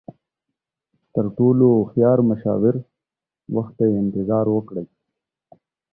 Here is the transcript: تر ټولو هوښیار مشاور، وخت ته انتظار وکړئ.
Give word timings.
تر 1.13 1.25
ټولو 1.37 1.65
هوښیار 1.79 2.19
مشاور، 2.29 2.75
وخت 3.55 3.73
ته 3.79 3.85
انتظار 4.01 4.45
وکړئ. 4.51 4.85